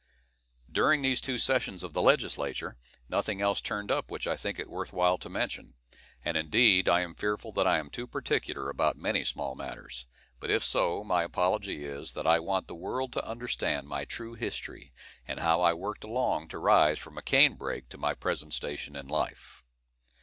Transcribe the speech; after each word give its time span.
During 0.71 1.03
these 1.03 1.21
two 1.21 1.37
sessions 1.37 1.83
of 1.83 1.93
the 1.93 2.01
Legislature, 2.01 2.75
nothing 3.07 3.39
else 3.39 3.61
turned 3.61 3.91
up 3.91 4.09
which 4.09 4.25
I 4.25 4.35
think 4.35 4.57
it 4.57 4.67
worth 4.67 4.91
while 4.91 5.19
to 5.19 5.29
mention; 5.29 5.75
and, 6.25 6.35
indeed, 6.35 6.89
I 6.89 7.01
am 7.01 7.13
fearful 7.13 7.51
that 7.51 7.67
I 7.67 7.77
am 7.77 7.91
too 7.91 8.07
particular 8.07 8.67
about 8.67 8.97
many 8.97 9.23
small 9.23 9.53
matters; 9.53 10.07
but 10.39 10.49
if 10.49 10.63
so, 10.63 11.03
my 11.03 11.21
apology 11.21 11.85
is, 11.85 12.13
that 12.13 12.25
I 12.25 12.39
want 12.39 12.65
the 12.65 12.73
world 12.73 13.13
to 13.13 13.27
understand 13.27 13.87
my 13.87 14.03
true 14.05 14.33
history, 14.33 14.91
and 15.27 15.39
how 15.39 15.61
I 15.61 15.73
worked 15.73 16.03
along 16.03 16.47
to 16.47 16.57
rise 16.57 16.97
from 16.97 17.15
a 17.19 17.21
cane 17.21 17.53
brake 17.53 17.87
to 17.89 17.99
my 17.99 18.15
present 18.15 18.55
station 18.55 18.95
in 18.95 19.07
life. 19.07 19.63